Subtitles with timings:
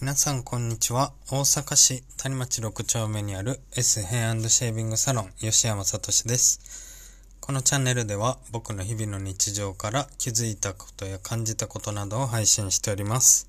[0.00, 1.12] 皆さんこんにちは。
[1.30, 7.36] 大阪市谷町6丁目にある S ヘアシェービングサロン吉山聡です。
[7.38, 13.46] このチャンネルでは僕の日々の日常から気づいたことや感じたことなどを配信しております。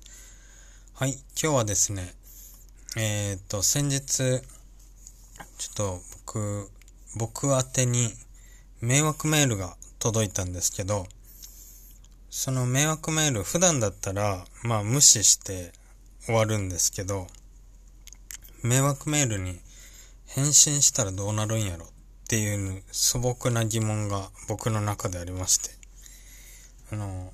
[0.92, 1.12] はい、
[1.42, 2.12] 今日はですね、
[2.98, 6.70] えっ、と、先日、ちょっと僕、
[7.16, 8.10] 僕宛てに
[8.82, 11.06] 迷惑メールが届いたんですけど、
[12.28, 15.72] その迷惑メール普段だったら、まあ無視して
[16.24, 17.26] 終わるんですけど、
[18.62, 19.58] 迷惑メールに
[20.26, 21.88] 返信したらどうなるんやろっ
[22.28, 25.70] ていう素朴な疑問が僕の中でありまして、
[26.92, 27.32] あの、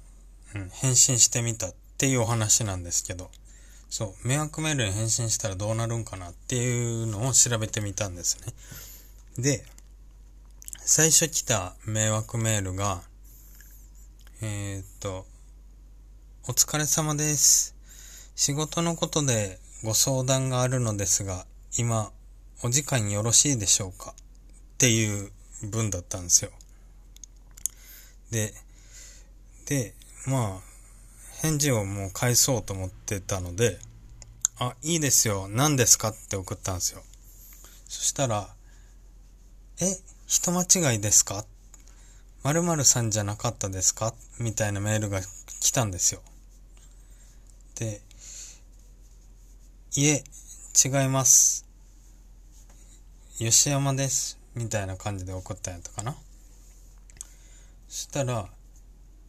[0.54, 3.30] うん、返信してみたっていうお話なんですけど、
[3.90, 8.54] そう、迷惑メールに返信したらどうなるんかなっていうのを調べてみたんですね。
[9.42, 9.64] で、
[10.78, 13.02] 最初来た迷惑メールが、
[14.40, 15.26] えー、っと、
[16.48, 17.77] お疲れ様です。
[18.38, 21.44] 仕事のことでご相談があるのですが、
[21.76, 22.12] 今、
[22.62, 24.12] お時間よろしいでしょうか？
[24.12, 24.14] っ
[24.78, 25.32] ていう
[25.68, 26.52] 文だったんですよ。
[28.30, 28.54] で、
[29.66, 29.92] で、
[30.28, 30.60] まあ、
[31.42, 33.80] 返事をもう返そうと思ってたので、
[34.60, 35.48] あ、いいですよ。
[35.48, 36.10] 何ですか？
[36.10, 37.02] って送ったんですよ。
[37.88, 38.54] そしたら、
[39.80, 41.44] え、人間違いですか？
[42.44, 44.14] 〇〇さんじゃなかったですか？
[44.38, 45.22] みたいなメールが
[45.58, 46.22] 来たんですよ。
[47.74, 48.00] で、
[49.96, 50.22] いえ、
[50.84, 51.64] 違います。
[53.38, 54.38] 吉山です。
[54.54, 56.14] みたいな感じで送ったやったかな。
[57.88, 58.50] そしたら、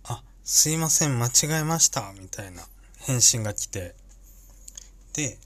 [0.03, 2.13] あ、すいません、間違えました。
[2.19, 2.63] みたいな
[2.97, 3.95] 返信が来て、
[5.13, 5.37] で、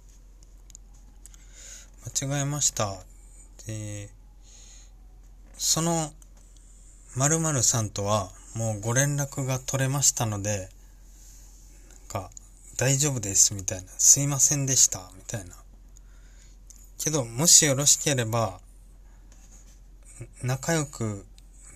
[2.20, 2.98] 間違えました。
[3.68, 4.10] で、
[5.60, 6.12] その
[7.16, 10.70] 〇〇さんとはもうご連絡が取れましたので、
[12.84, 13.86] 大丈夫です、みたいな。
[13.98, 15.56] すいませんでした、みたいな。
[16.98, 18.60] けど、もしよろしければ、
[20.42, 21.26] 仲良く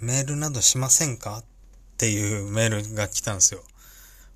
[0.01, 1.37] メールなどしませんか？
[1.37, 1.43] っ
[1.95, 3.63] ていうメールが来たんですよ。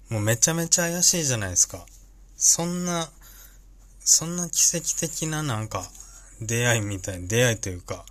[0.07, 1.85] もうめちゃめちゃ怪しいじゃないですか。
[2.37, 3.11] そんな、
[3.99, 5.91] そんな奇跡的ななんか、
[6.39, 8.05] 出会いみたいな、出会いというか、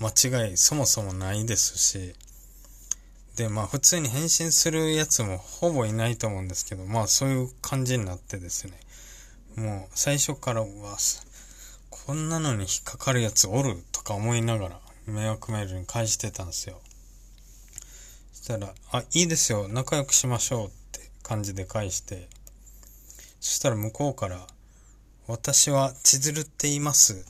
[0.00, 0.08] 間
[0.48, 2.14] 違いそもそもないですし、
[3.36, 8.72] で、まあ普通に返信するやつもほぼいないと思うんですけど、まあそういう感じになってですね、
[9.56, 10.66] もう最初からは、
[11.90, 16.80] こんなのに引っかかるやつおるとか思いながら迷惑メールに返してたんですよ。
[18.32, 22.28] そしたら、あ、いいですよ、仲良くしましょうって感じで返して、
[23.40, 24.46] そしたら向こうから、
[25.26, 27.26] 私は千鶴って言います。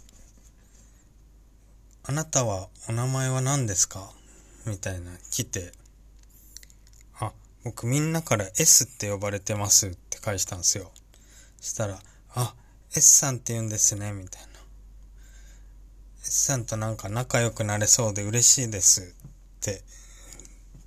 [2.04, 4.12] あなたはお名前は何ですか？
[4.66, 5.72] みたいな来て、
[7.66, 10.92] 僕みんなから S って呼ばれてますって返したんですよ。
[11.60, 11.98] そしたら、
[12.36, 12.54] あ、
[12.94, 14.48] S さんって言うんですね、みたいな。
[16.22, 19.04] S さんとなんか仲良くなれそうで嬉しいですっ
[19.62, 19.82] て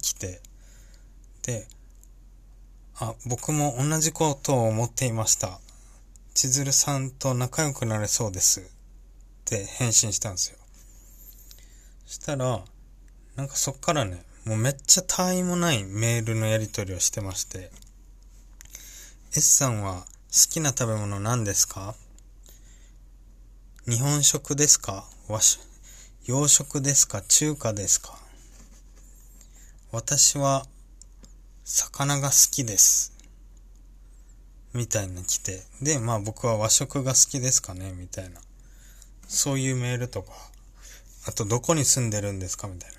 [0.02, 0.40] 来て、
[1.42, 1.68] で、
[2.96, 5.60] あ、僕も同じことを思っていました。
[6.34, 8.64] 千鶴さんと仲良くなれそうですっ
[9.44, 10.58] て返信したんですよ。
[12.06, 12.64] そしたら、
[13.36, 17.72] なんかそっからね、もうめっちゃ他愛もないメールのやり取りをしてまして、
[19.36, 21.96] S さんは好きな食べ物何ですか
[23.88, 25.62] 日本食ですか和食、
[26.26, 28.18] 洋食ですか中華ですか
[29.92, 30.66] 私は
[31.64, 33.14] 魚が好きです。
[34.74, 35.64] みたいな来て。
[35.82, 37.92] で、まあ僕は和食が好きですかね？
[37.94, 38.40] みたいな。
[39.28, 40.32] そういうメールとか。
[41.26, 42.68] あと、どこに住んでるんですか？
[42.68, 42.98] みたいな。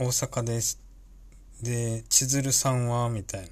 [0.00, 0.80] 大阪です。
[1.60, 3.48] で、千鶴さんはみたいな。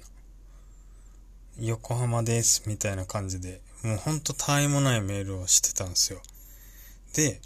[1.59, 2.63] 横浜です。
[2.65, 3.61] みたいな感じで。
[3.83, 6.23] もうほんと他愛もないメールをしてたんですよ。
[7.13, 7.39] で、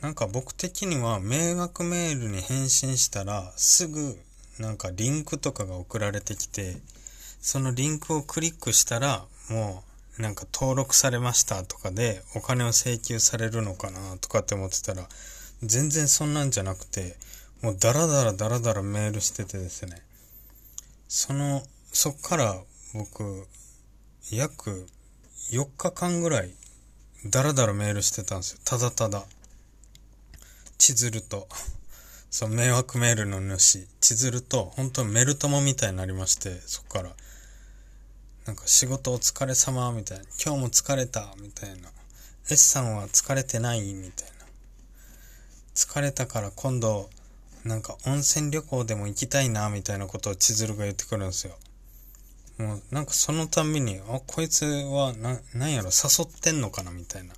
[0.00, 4.18] なんか僕的には迷惑メールに返信したらすぐ
[4.58, 6.76] なんかリンクとかが送られてきて
[7.40, 9.84] そのリンクをクリックしたらも
[10.18, 15.06] うなんか登録されましたとかでお金を請求されるのかなとかって思ってたら
[15.62, 17.16] 全然そんなんじゃなくて
[17.62, 20.02] もうダラダラダラダラメールしててですね。
[21.08, 21.62] その
[21.92, 22.56] そっから
[22.94, 23.46] 僕
[24.30, 24.86] 約
[25.50, 26.50] 4日間ぐらい
[27.24, 28.58] ダラダラメールしてたんですよ。
[28.64, 29.24] ただただ。
[30.78, 31.48] 千鶴と、
[32.30, 37.10] そう、迷惑メールの主、千鶴と、本当メル友みたいになりまして、そこから、
[38.44, 41.88] なんか仕事お疲れ様、みたいな、今日も疲れた、みたいな、
[42.50, 44.35] S さんは疲れてない、みたいな、
[45.76, 47.10] 疲れたから今度、
[47.62, 51.54] なんか温泉旅行でも行きたいな、みたいなことを千鶴が言ってくるんですよ。
[52.56, 57.34] もうなんかそのたんびに、あ、こいつはな、なんやろ、誘ってんのかなみたいな。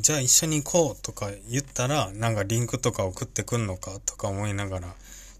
[0.00, 4.94] じゃあ一緒に行こうとか言ったら、なんかリンクとか送ってくんのかとか思いながら、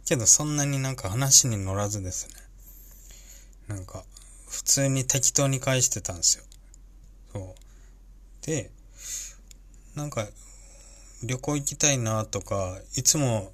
[0.05, 2.34] けどそんなになんか話に乗らずですね。
[3.66, 4.05] なんか、
[4.49, 6.44] 普通に適当に返してたんですよ。
[7.32, 8.46] そう。
[8.46, 8.70] で、
[9.96, 10.28] なんか、
[11.26, 13.53] 旅行行きたいなとか、いつも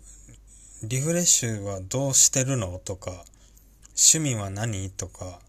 [0.83, 2.81] リフレッシュはどうしてるの？
[2.85, 3.25] とか、
[3.91, 4.91] 趣味は何？
[4.91, 5.41] とか、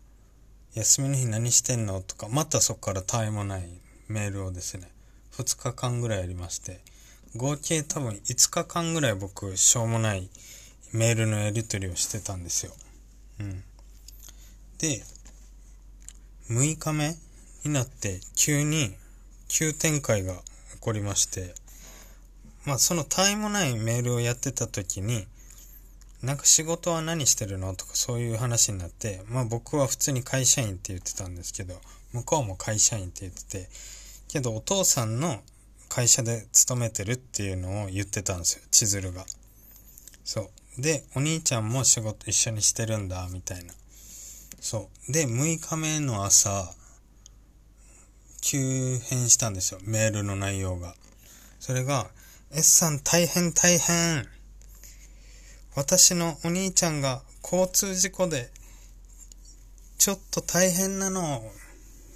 [0.76, 2.02] 休みの日何してんの？
[2.02, 3.64] とか、またそこから絶えもない
[4.08, 4.90] メールをですね、
[5.34, 6.82] 2日間ぐらいやりまして、
[7.36, 10.30] 合計多分5日間ぐらい僕、しょうもない
[10.94, 12.74] メールのやり取りをしてたんですよ。
[13.40, 13.64] うん。
[14.78, 15.02] で、
[16.50, 17.16] 6日目
[17.64, 18.94] になって急に
[19.48, 20.42] 急展開が起
[20.82, 21.54] こりまして、
[22.66, 25.28] まあそのタイもないメールをやってた時に、
[26.22, 31.76] なんか仕事は何してるのとかそういう話になって、まあ僕は普通に会社員って言ってたんですけど、
[32.14, 33.70] 向こうも会社員って言ってて、
[34.28, 35.42] けどお父さんの
[35.90, 39.26] 会社で勤めてるっていうのを言ってたんですよ、千鶴が。
[40.24, 40.82] そう。
[40.82, 43.74] で、お兄ちゃんも仕事一緒にしてるんだ、みたいな。
[44.62, 45.12] そう。
[45.12, 46.74] で、6日目の朝、
[48.42, 50.96] 急変したんですよ、メールの内容が。
[51.60, 52.10] それが、
[52.54, 54.28] S さん大変大変。
[55.74, 58.52] 私のお兄ちゃんが交通事故で、
[59.98, 61.42] ちょっと大変なの、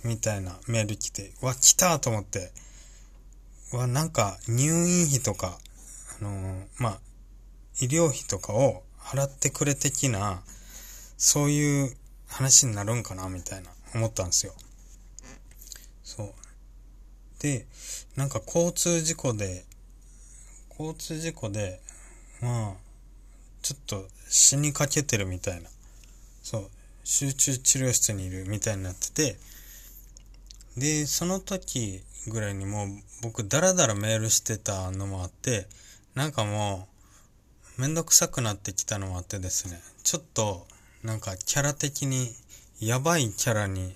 [0.03, 2.51] みたいなメール来て、わ、来たと思って、
[3.71, 5.57] わ、なんか入院費とか、
[6.19, 6.99] あのー、まあ、
[7.79, 10.43] 医療費とかを払ってくれ的な、
[11.15, 11.95] そういう
[12.27, 14.53] 話になるんかな、みたいな思ったんですよ。
[16.03, 16.33] そう。
[17.39, 17.67] で、
[18.17, 19.63] なんか交通事故で、
[20.77, 21.79] 交通事故で、
[22.41, 22.73] まあ、
[23.61, 25.69] ちょっと死にかけてるみたいな。
[26.43, 26.69] そう。
[27.03, 29.37] 集中治療室にいるみたいになってて、
[30.77, 32.87] で、その時ぐらいにもう
[33.21, 35.67] 僕ダラダラメールしてたのもあって、
[36.15, 36.87] なんかも
[37.77, 40.65] うめんどくさくなってきたのもあってですね、ちょっと
[41.03, 42.33] なんかキャラ的に
[42.79, 43.95] やばいキャラに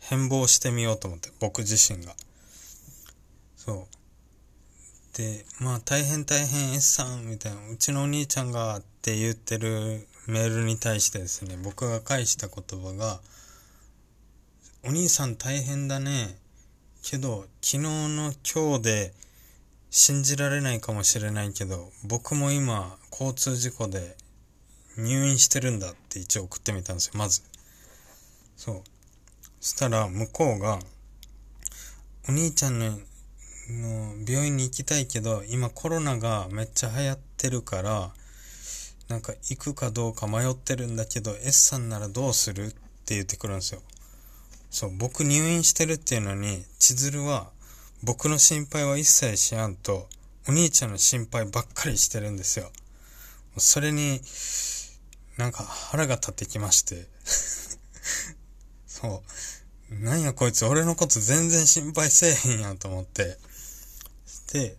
[0.00, 2.14] 変貌してみようと思って、僕自身が。
[3.56, 3.97] そう。
[5.18, 13.20] で、まあ大変大変 S さんみたいな、うちのお兄ちゃんがって言ってるメールに対してですね、僕が返した言葉が、
[14.84, 16.38] お兄さん大変だね。
[17.02, 19.14] けど、昨日の今日で
[19.90, 24.16] 信じられないかもしれないけど、僕も今交通事故で
[24.96, 27.42] 入院してるんだって一応送ってみたんですよ、まず。
[28.56, 28.82] そう。
[29.60, 30.78] そしたら向こうが、
[32.28, 33.00] お兄ちゃんの
[33.70, 38.12] の病院に行きたいけど、今コロナがめっちゃ流行ってるから、
[39.08, 42.66] なんか行くかどうか迷ってるんだけど、S さんならどうする？
[42.66, 42.70] っ
[43.04, 43.80] て言ってくるんですよ。
[44.70, 47.50] そう、僕入院してるっていうのに、千鶴は
[48.02, 50.08] 僕の心配は一切しやんと、
[50.48, 52.70] お兄ちゃんの心配ばっかりしてるんですよ。
[53.56, 54.20] それに、
[55.36, 57.06] なんか腹が立ってきまして
[58.86, 59.22] そ
[59.90, 59.94] う。
[59.94, 63.38] なんやこいつ俺のこと全然心配せえへんやんと思って。
[64.52, 64.76] で、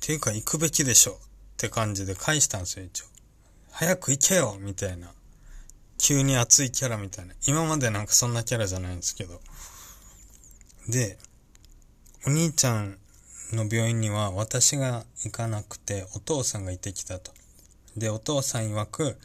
[0.00, 1.16] ていうか行くべきでしょっ
[1.56, 3.04] て感じで返したんですよ、一応。
[3.70, 5.12] 早く行けよみたいな。
[5.98, 7.34] 急に熱いキャラみたいな。
[7.46, 9.40] 今までなんかそんなキャラじゃないんですけど。
[10.88, 11.18] で、
[12.26, 12.98] お兄ちゃん
[13.52, 17.32] の病院には私が行かなくて、お父さんが行ってきたと。
[17.96, 19.18] で、お父さん曰く、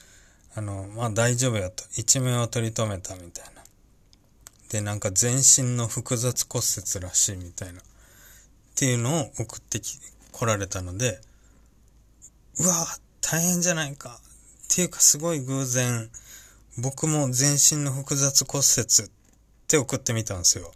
[0.53, 1.83] あの、まあ大丈夫やと。
[1.95, 3.63] 一命を取り留めたみたいな。
[4.69, 7.81] で、なんか全身の複雑骨折らしいみたいな。
[8.75, 9.97] っていうのを送ってき、
[10.33, 11.21] 来られたので、
[12.59, 12.85] うわ
[13.21, 14.19] 大変じゃないか。
[14.65, 16.09] っていうかすごい偶然、
[16.77, 19.11] 僕も全身の複雑骨折っ
[19.69, 20.73] て送ってみたんですよ。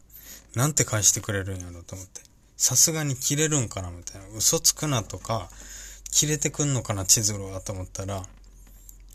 [0.56, 2.22] なんて返してくれるんやろと思って。
[2.56, 4.28] さすがに切れるんかなみたいな。
[4.34, 5.50] 嘘つくなとか、
[6.10, 8.24] 切れてくんのかな千鶴はと思ったら、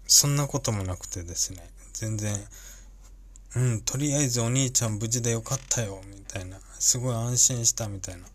[0.06, 1.70] そんなこともなくてですね。
[1.94, 2.36] 全然、
[3.56, 6.60] うん、とりあえずお兄ちゃん無事でよかったよ、みたいな。
[6.78, 8.26] すごい安心したみたいな。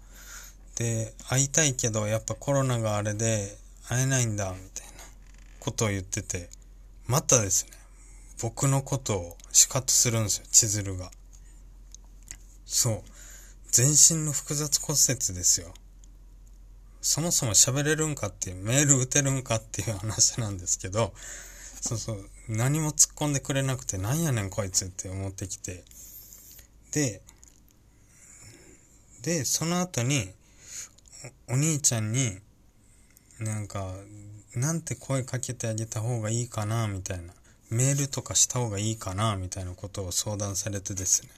[0.80, 3.58] で、会いたいけど、やっぱコロナがあれで
[3.90, 4.94] 会えないんだ、みたいな
[5.60, 6.50] ことを言ってて、
[7.06, 7.72] またですね、
[8.42, 11.12] 僕のことを仕方するんですよ、千鶴が。
[12.66, 13.04] そう。
[13.72, 15.74] 全身の複雑骨折ですよ。
[17.02, 21.14] そもそも喋れるんかっていう、メール打てるんかっていう話なんですけど、
[21.82, 25.84] そうそう、何も突っ込んでくれなくて、なんやねんこいつって思ってきて。
[26.92, 27.22] で、
[29.24, 30.32] で、その後に、
[31.48, 32.40] お兄ちゃんに、
[33.40, 33.94] なんか、
[34.56, 37.34] なんて声かけてあげた方がいいかな、みたいな。
[37.70, 41.30] メールとかした方がいいかなみたいなことを相談されてですね。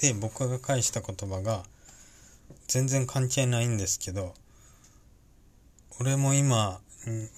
[0.00, 1.64] で、僕が返した言葉が、
[2.66, 4.34] 全然関係ないんですけど、
[6.00, 6.80] 俺も今、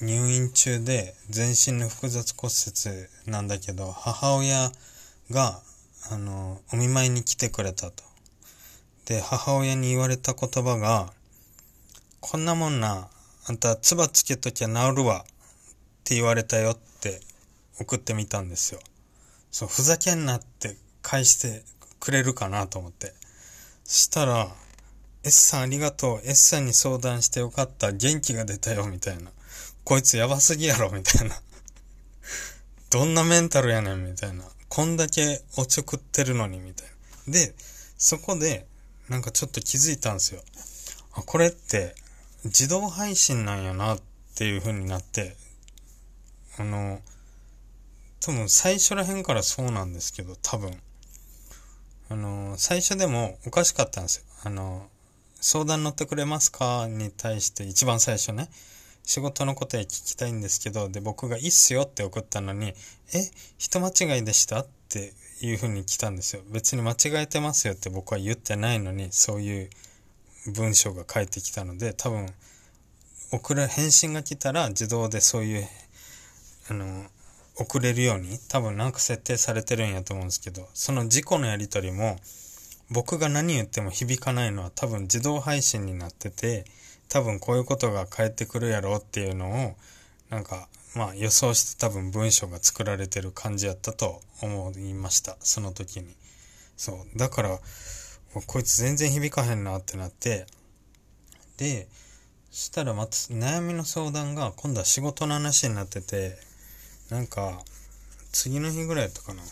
[0.00, 4.72] 入院中で全身の複雑骨折なんだけど、母親
[5.30, 5.60] が、
[6.10, 8.11] あの、お見舞いに来てくれたと。
[9.06, 11.12] で、母親に言われた言葉が、
[12.20, 13.08] こんなもんな、
[13.46, 15.24] あんた、唾つけときゃ治るわ。
[15.24, 17.20] って言われたよって
[17.80, 18.80] 送ってみたんですよ。
[19.50, 21.62] そう、ふざけんなって返して
[22.00, 23.12] くれるかなと思って。
[23.84, 24.48] そしたら、
[25.24, 26.20] S さんありがとう。
[26.24, 27.92] S さんに相談してよかった。
[27.92, 28.86] 元気が出たよ。
[28.86, 29.30] みたいな。
[29.84, 30.90] こいつやばすぎやろ。
[30.90, 31.40] みたいな。
[32.90, 34.04] どんなメンタルやねん。
[34.04, 34.44] みたいな。
[34.68, 36.58] こんだけおちょくってるのに。
[36.58, 36.88] みたい
[37.26, 37.32] な。
[37.32, 37.54] で、
[37.96, 38.66] そこで、
[39.12, 40.40] なんかちょっと気づいたんですよ。
[41.12, 41.94] あ、これって
[42.44, 44.00] 自動配信なんやなっ
[44.34, 45.36] ていう風になって、
[46.58, 46.98] あの、
[48.20, 50.80] 多分最初ら辺からそうなんですけど、多分。
[52.08, 54.24] あの、最初でもおかしかったんですよ。
[54.44, 54.88] あの、
[55.42, 58.48] 相談乗ってくれますかに対して一番最初ね、
[59.04, 62.68] 仕事のことへ聞きたいんですけど、で、僕がいいっすよって送ったのに、
[63.12, 66.42] え、人間違いでしたっていう風に来たんですよ。
[66.50, 69.70] 別に間違えてますよって僕は言ってないのに、そういう
[70.54, 72.32] 文章が返ってきたので、多分、
[73.32, 75.66] 送る返信が来たら自動でそういう、
[76.70, 77.06] あの、
[77.56, 82.16] 送れるように多分なんか設定されてるんやと思うんですけど、その事故のやり取りも
[82.90, 86.64] 僕が何言っても響かないのは多分自動配信になってて、
[87.08, 89.74] 多分こういうことが返ってくるやろうっていうのを
[90.30, 95.36] なんかまあ予想して多分文章が作られてる感じやったと思いました。
[95.40, 96.14] その時に。
[96.76, 97.18] そう。
[97.18, 97.58] だから、
[98.46, 100.46] こいつ全然響かへんなってなって、
[101.56, 101.88] で、
[102.50, 106.36] したらまた悩みの相談が今度は仕事の話になってて、
[107.10, 107.62] なんか、
[108.32, 109.42] 次の日ぐらいやったかな。
[109.42, 109.48] うん。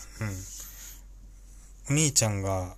[1.89, 2.75] お兄ちゃんが、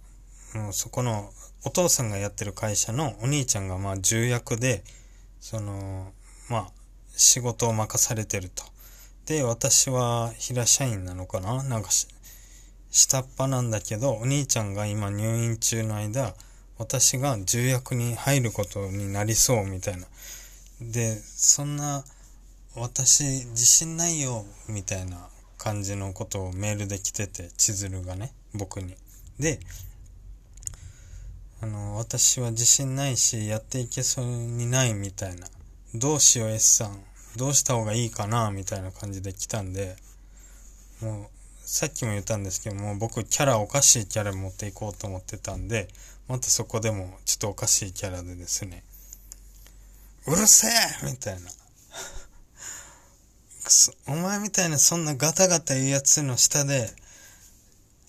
[0.54, 1.32] もうそこの、
[1.66, 4.84] お父さんがやってる会社のお兄ちゃんがまあ重役で、
[5.40, 6.12] その、
[6.50, 6.72] まあ、
[7.16, 8.64] 仕事を任されてると。
[9.26, 11.64] で、私は平社員なのかな？
[11.64, 11.90] なんか
[12.92, 16.34] 下っ端なんだけど、お兄ちゃんが今入院中の間、
[16.78, 20.08] 私が重役に入ることになりそうみたいな。
[20.82, 22.04] で、そんな
[22.76, 25.30] 私自信ないよみたいな
[25.60, 28.96] 感じのことをメールで来てて千鶴がね僕に
[29.40, 29.60] で
[31.62, 35.48] あの私は自信ないしやっていけそうにないみたいな
[35.96, 37.04] どうしよう S さん
[37.38, 39.96] どうした方がいいかなみたいな感じで来たんで
[41.02, 41.28] もう
[41.60, 45.88] さっきも言ったんですけども僕キャラおかしいキャラ持っていこうと思ってたんで
[46.28, 48.84] またそこでもちょっとおかしいキャラでですね
[50.28, 50.72] うるせえ
[51.06, 51.50] みたいな
[54.08, 56.94] お前みたいなそんなガタガタ言うやつの下で、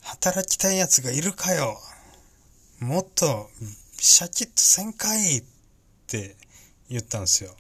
[0.03, 1.81] 働きたいやつがいるかよ。
[2.81, 3.51] もっと、
[3.99, 5.45] シャキッとせんかいっ
[6.07, 6.37] て
[6.91, 7.57] 言ったんですよ。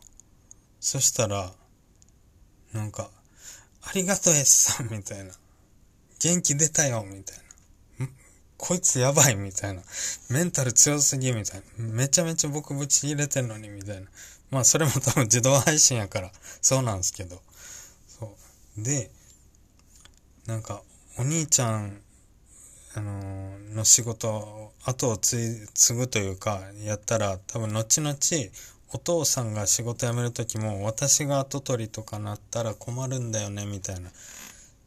[0.84, 1.50] そしたら、
[2.74, 3.08] なんか、
[3.84, 5.32] ありがとう S さんみたいな。
[6.22, 7.38] 元気出たよみたい
[8.00, 8.06] な。
[8.58, 9.80] こいつやばいみたいな。
[10.28, 11.84] メンタル強すぎみたいな。
[11.86, 14.08] めちゃめちゃ僕ぶち入れてんのにみたいな。
[14.50, 17.40] まあそれも多分自動配信やからそうなんですけど。
[18.06, 18.36] そ
[18.78, 19.10] うで、
[20.44, 20.82] なんか、
[21.18, 22.02] お兄ちゃん、
[22.94, 28.14] あのー、の仕事、後を継ぐというか、やったら、多分後々、
[28.94, 34.08] お父さんが仕事辞める時も、私が後取りとかなったら困るんだよね、みたいな。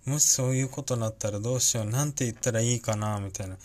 [0.05, 3.57] もしそういうことになったらどうしよう、なんて言ったらいいかな、みたいな。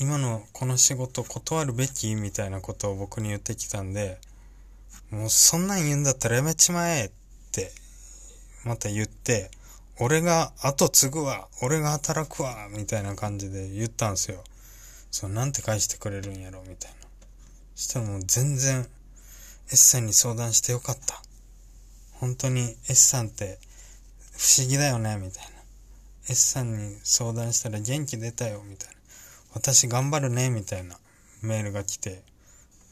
[0.00, 2.16] 今のこの仕事断るべき？
[2.16, 4.18] みたいなことを僕に言ってきたんで、
[5.10, 7.10] もうそんなん言うんだったらやめちまえっ
[7.52, 7.70] て
[8.64, 9.52] また言って、
[10.00, 14.42] 俺が後継ぐわ、俺が働くわ、みたいな感じで言ったんですよ。
[15.12, 16.96] そう、なんて返してくれるんやろ、みたいな。
[17.76, 18.88] したらもう全然、
[19.70, 21.20] S さんに相談してよかった。
[22.12, 23.58] 本当に S さんって
[24.36, 25.50] 不思議だよね、みたいな。
[26.28, 28.94] S さんに相談したら元気出たよ、みたいな。
[29.54, 30.96] 私頑張るね、みたいな
[31.42, 32.22] メールが来て、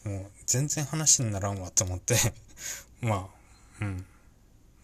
[0.04, 2.16] もう全然話にならんわと思って
[3.00, 3.28] ま
[3.80, 4.06] あ、うん。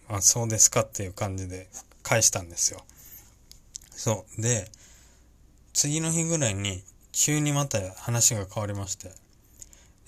[0.08, 1.68] まあ、そうですかっていう感じで
[2.02, 2.84] 返したんですよ。
[3.94, 4.42] そう。
[4.42, 4.70] で、
[5.72, 6.82] 次の日ぐらいに
[7.12, 9.12] 急にまた話が変わりまして、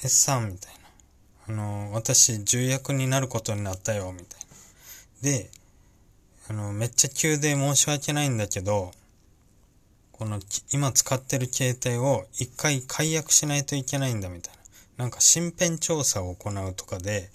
[0.02, 0.83] S さんみたいな。
[1.46, 4.46] あの、私重役になることになったよ、みたいな。
[5.22, 5.50] で、
[6.48, 8.92] あの、めっちゃ急で申し訳ないんだけど、
[10.12, 10.40] この
[10.72, 14.54] 今使ってる携帯を一回解約しないといけないんだみたい
[14.98, 15.04] な。
[15.04, 17.30] なんか身辺調査を行うとかで、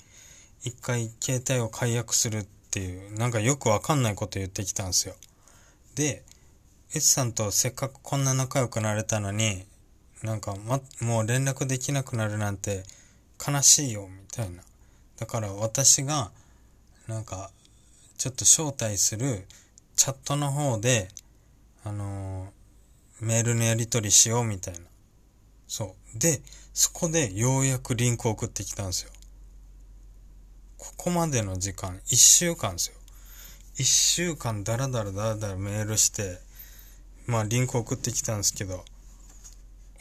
[0.63, 5.15] 一回携帯を解約するっていう、なんかよくわかんないこと言ってきたんですよ。
[5.95, 6.23] で、
[6.93, 9.65] S さんとせっかくこんな仲良くなれたのに、
[10.23, 12.83] なんか、ま、もう連絡できなくなるなんて
[13.45, 14.63] 悲しいよ、みたいな。
[15.17, 16.31] だから私が、
[17.07, 17.51] なんか、
[18.17, 19.47] ちょっと招待する
[19.95, 21.07] チャットの方で、
[21.83, 24.81] あのー、メールのやり取りしようみたいな。
[25.67, 26.19] そう。
[26.19, 26.41] で、
[26.73, 29.11] そこでようやくリンクを送ってきたんですよ。
[30.77, 32.95] ここまでの時間、一週間ですよ。
[33.75, 36.39] 一週間ダラダラダラダラメールして、
[37.27, 38.83] まあリンク送ってきたんですけど、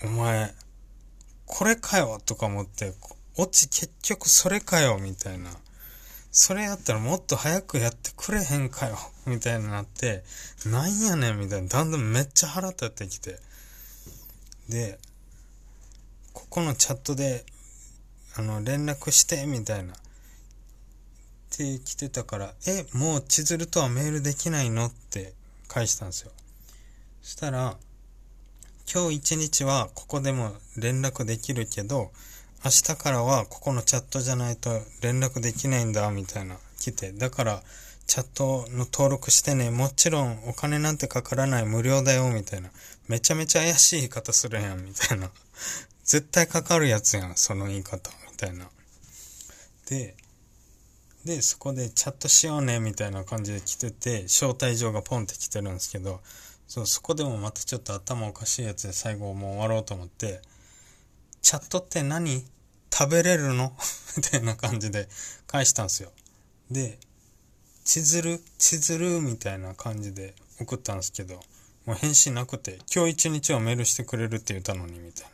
[0.02, 0.54] お前、
[1.47, 2.92] これかよとか思って、
[3.38, 5.50] オチ結局それかよみたいな。
[6.33, 10.25] それやったらもっと早くやってくれへんかよ みたいになって、
[10.66, 11.68] なんやねんみたいな。
[11.68, 13.40] だんだんめっちゃ腹立ってきて。
[14.68, 14.99] で、
[16.33, 17.47] ここのチャットで、
[18.35, 19.95] あの、連絡してみたいな。
[19.95, 19.97] っ
[21.50, 24.87] て来てたから、え、もう千鶴とはメールできないの？
[24.87, 25.33] って
[25.68, 26.33] 返したんですよ。
[27.23, 27.78] そしたら、
[28.92, 32.11] 今日一日はここでも連絡できるけど、
[32.64, 37.12] 明日からはここのチャットじゃないと連絡できないんだ、みたいな来て。
[37.12, 37.62] だから、
[38.06, 42.70] チャットの登録してね、もちろんお金なんてかからない無料だよ、みたいな。
[43.06, 45.30] めちゃめちゃ怪しい言い方するやん、みたいな。
[46.04, 48.68] 絶対かかるやつやん、その言い方、みたいな。
[49.86, 50.16] で、
[51.24, 56.22] で、そこでチャットしようね、みたいな感じで来てて、招待状がポンって来てるんですけど、
[56.66, 60.40] そう、そこでもまたちょっと頭おかしいやつで最後もう終わろうと思って、
[61.42, 62.45] チャットって何
[62.92, 63.76] 食べれるの？
[64.16, 65.09] みたいな感じで
[65.47, 66.12] 返したんですよ。
[66.71, 66.99] で、
[67.85, 69.21] 千鶴千鶴？
[69.21, 71.40] みたいな感じで送ったんですけど、
[71.87, 75.30] もう返信なくて、今日一日はメールしてくれるって言ったのに、みたいな。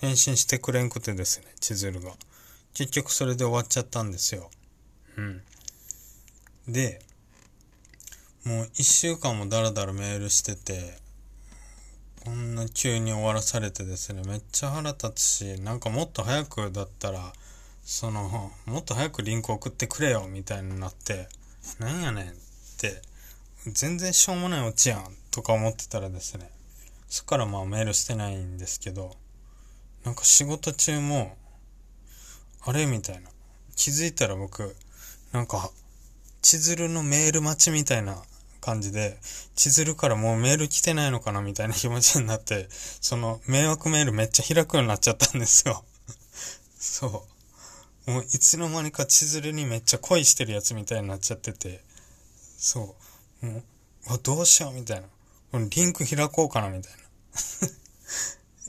[0.00, 2.12] 返信してくれんくてですね、千鶴が。
[2.74, 4.50] 結局それで終わっちゃったんですよ。
[5.16, 5.42] うん。
[6.66, 7.00] で、
[8.44, 10.98] もう一週間もダラダラメールしてて、
[12.24, 17.32] こんな急に終わらされてですね、めっちゃ腹立つし、なんかもっと早くだったら、
[17.82, 21.28] その、もっと早くリンク送ってくれよ、みたいになって、
[21.80, 22.32] なんやねんっ
[22.78, 23.02] て、
[23.66, 26.48] 全然しょうもないオチやん、とか思ってたらですね、
[27.08, 29.16] そっからまあメールしてないんですけど、
[30.04, 31.36] なんか仕事中も、
[32.64, 33.30] あれみたいな。
[33.74, 34.76] 気づいたら僕、
[35.32, 35.72] なんか、
[36.40, 38.22] 千鶴のメール待ちみたいな
[38.62, 39.18] 感じで、
[39.56, 42.68] 千鶴からもうメール来てないのかなみたいな気持ちになって、
[43.02, 45.84] その迷惑メールめっちゃ開くようになっちゃったんですよ。
[46.78, 47.26] そ
[48.06, 48.10] う。
[48.10, 51.84] もういつの間にか千鶴にめっちゃ恋してるやつみたいになっちゃってて、
[52.56, 52.96] そ
[53.42, 53.46] う。
[53.46, 53.62] も
[54.14, 55.08] う、どうしようみたいな。
[55.50, 56.92] このリンク開こうかなみたい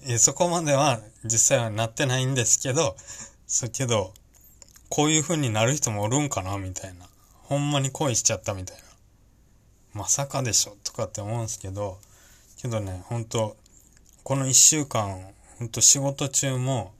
[0.07, 0.13] な。
[0.15, 2.97] い、そこまでは実際はなってないんですけど、
[3.47, 4.13] そうけど、
[4.89, 7.07] こういう風になる人もおるんかなみたいな。
[7.43, 8.83] ほんまに恋しちゃったみたいな。
[9.93, 11.99] まさかでしょとかって思うんですけど、
[12.61, 13.55] けどね、ほんと、
[14.23, 16.93] この一週間、ほんと仕事中も、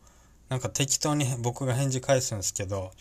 [0.49, 2.91] なんか適当に僕が返事返すんですけど、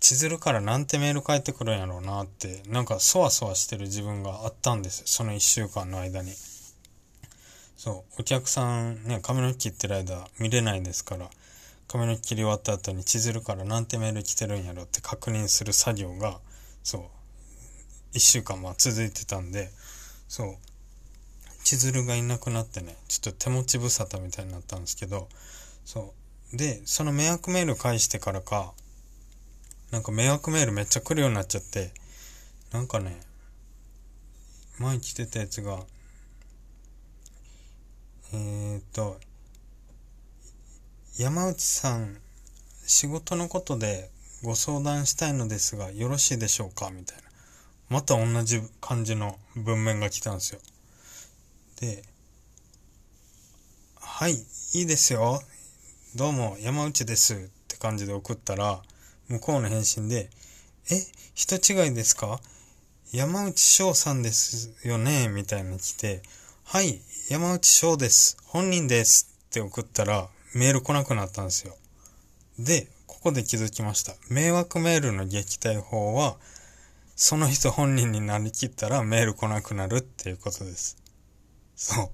[0.00, 5.02] 千鶴からなんてメール返ってくるんやろうなって、なんかそわそわしてる自分があったんです。
[5.06, 6.32] その一週間の間に。
[7.76, 11.28] そう、お客さんね、髪の毛切ってる間見れないですから、
[11.88, 16.40] 髪の毛切り終わった後に千鶴からなんてメール来てるんやろって確認する作業が、
[16.82, 17.02] そう、
[18.16, 19.70] 一週間は続いてたんで、
[20.26, 20.56] そう、
[21.64, 25.28] 千鶴がいなくなってね、ちょっと手持ち無沙汰みたいになったんですけど、
[25.84, 26.14] そ
[26.54, 26.56] う。
[26.56, 28.72] で、その迷惑メール返してからか、
[29.90, 31.92] なんか迷惑メールめっちゃ来るようになっちゃって、
[32.72, 33.20] なんかね、
[34.78, 35.84] 前来てたやつが、
[38.32, 39.20] えー、っと、
[41.18, 42.16] 山内さん、
[42.86, 44.10] 仕事のことで
[44.42, 46.90] ご相談したいのですが、よろしいでしょうか？
[46.90, 47.25] みたいな。
[47.88, 50.60] また同じ感じの文面が来たんですよ。
[51.80, 52.02] で、
[54.00, 55.40] はい、いいですよ。
[56.16, 58.82] どうも、山内ですって感じで送ったら、
[59.28, 60.30] 向こうの返信で、
[60.90, 61.00] え、
[61.34, 62.40] 人違いですか？
[63.12, 65.28] 山内翔さんですよね？
[65.28, 66.22] みたいに来て、
[66.64, 68.36] はい、山内翔です。
[68.46, 71.76] 本人ですって送ったら、メール来なくなったんですよ。
[72.58, 74.16] で、ここで気づきました。
[74.28, 76.36] 迷惑メールの撃退法は、
[77.18, 80.98] その人本人になりきったらメール来なくなるっていうことです。
[81.74, 82.10] そう。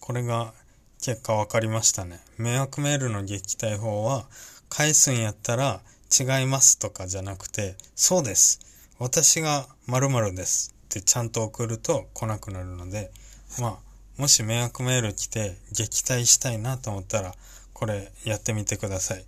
[0.00, 0.52] これが
[1.00, 2.18] 結果分かりましたね。
[2.36, 4.26] 迷惑メールの撃退法は、
[4.68, 8.58] 返すんやったら違いますとかじゃなくて、そうです。
[8.98, 13.12] 私が〇〇ですってちゃんと送ると来なくなるので、
[13.60, 17.36] まあ、もし迷惑メール来て撃退したいなと思ったら、
[17.72, 19.24] これやってみてください。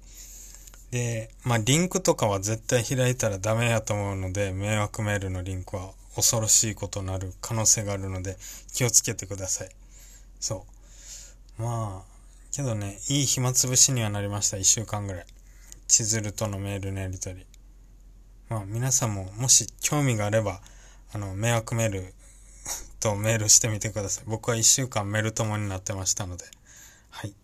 [0.91, 8.37] で、まあ、リンクとかは絶対開いたらダメやと思うので、迷惑メールのリンクは恐ろしいことになる可能性があるので、
[8.73, 9.69] 気をつけてください。
[10.41, 10.67] そ
[11.59, 11.63] う。
[11.63, 12.11] まあ、
[12.51, 14.57] けどね、いい暇つぶしにはなりました。
[14.57, 15.27] 一週間ぐらい。
[15.87, 17.47] 千鶴とのメールのやりとり。
[18.49, 20.61] まあ、皆さんももし興味があれば、
[21.13, 22.15] あの、迷惑メール
[22.99, 24.25] とメールしてみてください。
[24.27, 26.45] 僕は一週間メール友になってましたので。
[27.11, 27.31] はい。
[27.31, 27.37] 今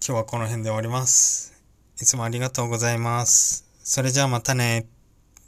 [0.00, 1.53] 日はこの辺で終わります。
[2.00, 3.64] いつもありがとうございます。
[3.84, 4.86] それじゃあまたね